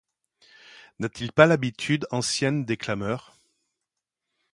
[0.97, 3.35] N'a-t-il pas l'habitude ancienne des clameurs?